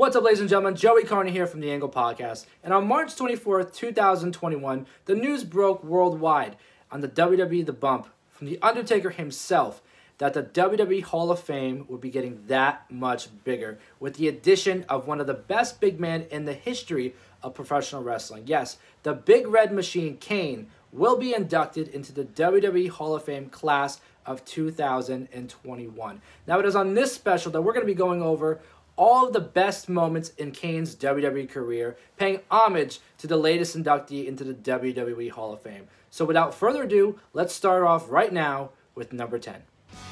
[0.00, 0.74] what's up, ladies and gentlemen?
[0.74, 2.46] Joey Karni here from the Angle Podcast.
[2.64, 6.56] And on March 24th, 2021, the news broke worldwide
[6.90, 9.82] on the WWE The Bump from The Undertaker himself
[10.16, 14.86] that the WWE Hall of Fame would be getting that much bigger with the addition
[14.88, 18.44] of one of the best big men in the history of professional wrestling.
[18.46, 23.50] Yes, the Big Red Machine, Kane, will be inducted into the WWE Hall of Fame
[23.50, 26.22] class of 2021.
[26.46, 28.60] Now, it is on this special that we're going to be going over
[29.00, 34.26] all of the best moments in Kane's WWE career, paying homage to the latest inductee
[34.26, 35.88] into the WWE Hall of Fame.
[36.10, 39.62] So, without further ado, let's start off right now with number 10.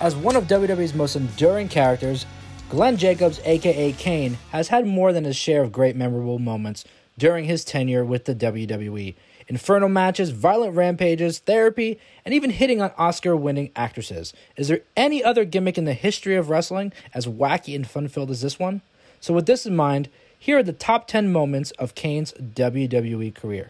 [0.00, 2.24] As one of WWE's most enduring characters,
[2.70, 6.86] Glenn Jacobs, aka Kane, has had more than his share of great memorable moments
[7.18, 9.14] during his tenure with the WWE.
[9.48, 14.32] Inferno matches, violent rampages, therapy, and even hitting on Oscar winning actresses.
[14.56, 18.30] Is there any other gimmick in the history of wrestling as wacky and fun filled
[18.30, 18.82] as this one?
[19.20, 23.68] So, with this in mind, here are the top 10 moments of Kane's WWE career.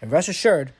[0.00, 0.72] And rest assured,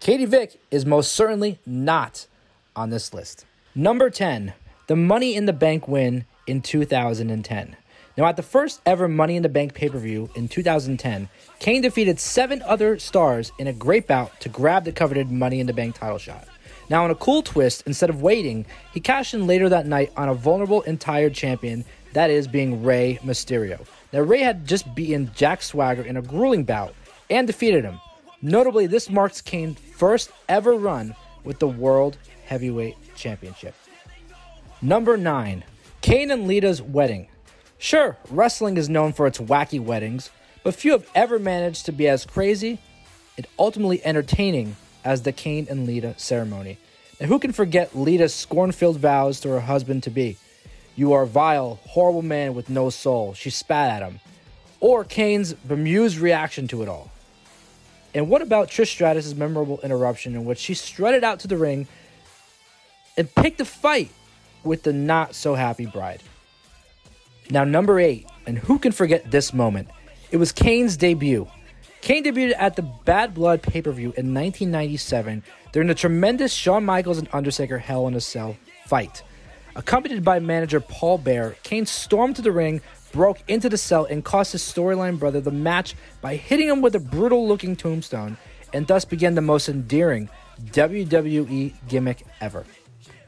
[0.00, 2.26] Katie Vick is most certainly not
[2.74, 3.44] on this list.
[3.74, 4.54] Number 10,
[4.86, 7.76] the Money in the Bank win in 2010.
[8.16, 11.82] Now, at the first ever Money in the Bank pay per view in 2010, Kane
[11.82, 15.72] defeated seven other stars in a great bout to grab the coveted Money in the
[15.72, 16.46] Bank title shot.
[16.88, 20.28] Now, in a cool twist, instead of waiting, he cashed in later that night on
[20.28, 23.84] a vulnerable and tired champion, that is, being Rey Mysterio.
[24.12, 26.94] Now, Rey had just beaten Jack Swagger in a grueling bout
[27.30, 28.00] and defeated him.
[28.42, 33.74] Notably, this marks Kane's first ever run with the World Heavyweight Championship.
[34.82, 35.64] Number 9.
[36.02, 37.28] Kane and Lita's Wedding.
[37.84, 40.30] Sure, wrestling is known for its wacky weddings,
[40.62, 42.78] but few have ever managed to be as crazy
[43.36, 44.74] and ultimately entertaining
[45.04, 46.78] as the Kane and Lita ceremony.
[47.20, 50.38] And who can forget Lita's scorn filled vows to her husband to be?
[50.96, 53.34] You are a vile, horrible man with no soul.
[53.34, 54.20] She spat at him.
[54.80, 57.10] Or Kane's bemused reaction to it all.
[58.14, 61.86] And what about Trish Stratus' memorable interruption in which she strutted out to the ring
[63.18, 64.08] and picked a fight
[64.62, 66.22] with the not so happy bride?
[67.50, 69.88] Now, number eight, and who can forget this moment?
[70.30, 71.46] It was Kane's debut.
[72.00, 76.84] Kane debuted at the Bad Blood pay per view in 1997 during the tremendous Shawn
[76.84, 78.56] Michaels and Undertaker Hell in a Cell
[78.86, 79.22] fight.
[79.76, 82.80] Accompanied by manager Paul Bearer, Kane stormed to the ring,
[83.12, 86.94] broke into the cell, and cost his storyline brother the match by hitting him with
[86.94, 88.36] a brutal looking tombstone,
[88.72, 90.28] and thus began the most endearing
[90.66, 92.64] WWE gimmick ever.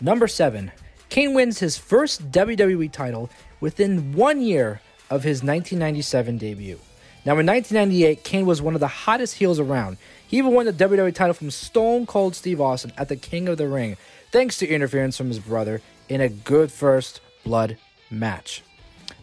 [0.00, 0.70] Number 7.
[1.08, 3.30] Kane wins his first WWE title
[3.60, 4.80] within one year
[5.10, 6.78] of his 1997 debut.
[7.24, 9.96] Now, in 1998, Kane was one of the hottest heels around.
[10.26, 13.56] He even won the WWE title from Stone Cold Steve Austin at the King of
[13.58, 13.96] the Ring,
[14.30, 17.78] thanks to interference from his brother in a good first blood
[18.10, 18.62] match.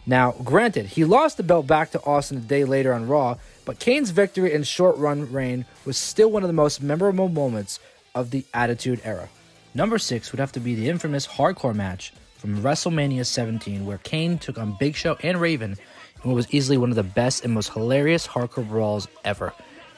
[0.06, 3.78] Now, granted, he lost the belt back to Austin a day later on Raw, but
[3.78, 7.80] Kane's victory and short run reign was still one of the most memorable moments
[8.14, 9.30] of the Attitude Era.
[9.74, 14.38] Number six would have to be the infamous hardcore match from WrestleMania 17, where Kane
[14.38, 17.52] took on Big Show and Raven in what was easily one of the best and
[17.52, 19.52] most hilarious hardcore brawls ever.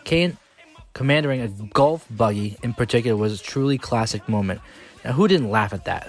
[0.05, 0.39] Kane
[0.95, 4.63] commanding a golf buggy in particular was a truly classic moment.
[5.05, 6.09] Now, who didn't laugh at that?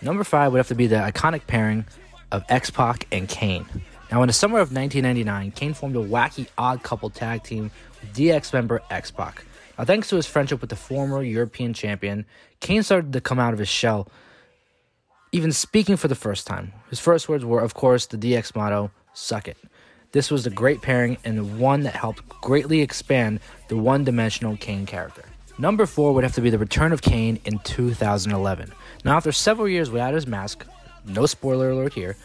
[0.00, 1.84] Number five would have to be the iconic pairing
[2.30, 3.66] of X Pac and Kane.
[4.10, 7.70] Now, in the summer of 1999, Kane formed a wacky odd couple tag team
[8.00, 9.44] with DX member X Pac.
[9.82, 12.24] Now, thanks to his friendship with the former European champion,
[12.60, 14.06] Kane started to come out of his shell
[15.32, 16.72] even speaking for the first time.
[16.88, 19.56] His first words were, of course, the DX motto, suck it.
[20.12, 24.86] This was a great pairing and one that helped greatly expand the one dimensional Kane
[24.86, 25.24] character.
[25.58, 28.72] Number four would have to be the return of Kane in 2011.
[29.04, 30.64] Now, after several years without his mask,
[31.04, 32.16] no spoiler alert here,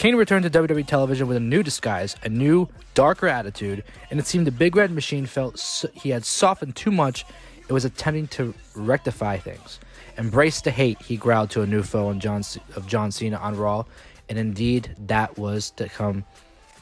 [0.00, 4.24] Kane returned to WWE television with a new disguise, a new, darker attitude, and it
[4.24, 7.26] seemed the Big Red Machine felt so- he had softened too much
[7.68, 9.78] It was attempting to rectify things.
[10.16, 12.42] Embrace the hate, he growled to a new foe John,
[12.74, 13.84] of John Cena on Raw,
[14.30, 16.24] and indeed that was to come.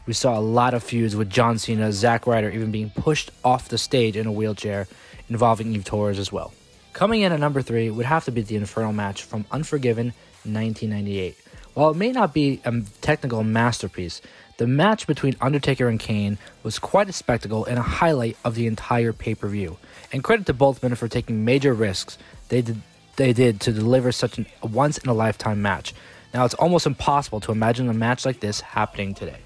[0.07, 3.69] We saw a lot of feuds with John Cena, Zack Ryder even being pushed off
[3.69, 4.87] the stage in a wheelchair,
[5.29, 6.55] involving Eve Torres as well.
[6.93, 11.37] Coming in at number three would have to be the Inferno match from Unforgiven 1998.
[11.75, 14.21] While it may not be a technical masterpiece,
[14.59, 18.67] the match between Undertaker and Kane was quite a spectacle and a highlight of the
[18.67, 19.79] entire pay per view.
[20.13, 22.19] And credit to both men for taking major risks.
[22.49, 22.83] They did
[23.17, 25.93] they did to deliver such a once in a lifetime match.
[26.33, 29.39] Now, it's almost impossible to imagine a match like this happening today.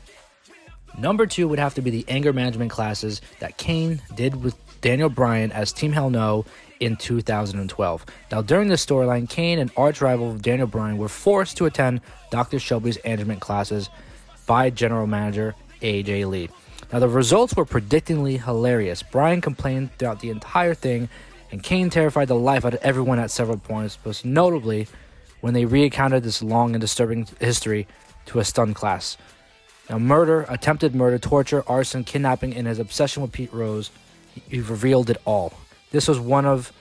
[0.98, 5.08] Number two would have to be the anger management classes that Kane did with Daniel
[5.08, 6.44] Bryan as Team Hell No
[6.82, 8.06] in 2012.
[8.32, 12.00] Now, during the storyline, Kane and arch rival Daniel Bryan were forced to attend
[12.30, 12.58] Dr.
[12.58, 13.88] Shelby's management classes
[14.46, 16.50] by general manager AJ Lee.
[16.92, 19.02] Now, the results were predictingly hilarious.
[19.04, 21.08] Bryan complained throughout the entire thing,
[21.52, 24.88] and Kane terrified the life out of everyone at several points, most notably
[25.40, 27.86] when they recounted this long and disturbing history
[28.26, 29.16] to a stunned class.
[29.88, 33.92] Now, murder, attempted murder, torture, arson, kidnapping, and his obsession with Pete Rose,
[34.48, 35.52] he revealed it all.
[35.92, 36.72] This was one of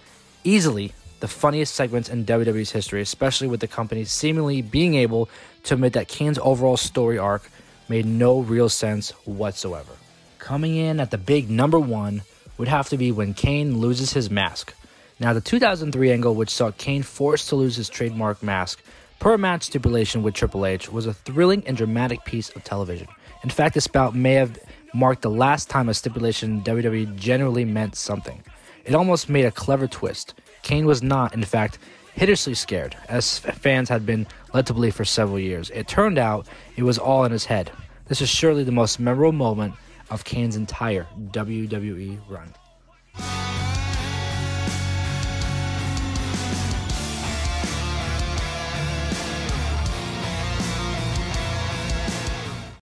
[0.46, 5.30] easily the funniest segments in WWE's history, especially with the company seemingly being able
[5.64, 7.50] to admit that Kane's overall story arc
[7.90, 9.92] made no real sense whatsoever.
[10.40, 12.24] Coming in at the big number one
[12.58, 14.74] would have to be when Kane loses his mask.
[15.20, 18.82] Now, the 2003 angle, which saw Kane forced to lose his trademark mask
[19.20, 23.08] per match stipulation with Triple H, was a thrilling and dramatic piece of television.
[23.44, 24.58] In fact, this bout may have
[24.94, 28.42] marked the last time a stipulation in WWE generally meant something.
[28.86, 30.34] It almost made a clever twist.
[30.64, 31.80] Kane was not, in fact,
[32.14, 35.70] hideously scared, as fans had been led to believe for several years.
[35.72, 37.72] It turned out it was all in his head.
[38.08, 39.76] This is surely the most memorable moment
[40.10, 42.54] of Kane's entire WWE run.